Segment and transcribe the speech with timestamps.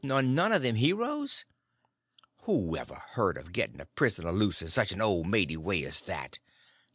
[0.03, 1.45] nor none of them heroes?
[2.45, 5.99] Who ever heard of getting a prisoner loose in such an old maidy way as
[6.07, 6.39] that?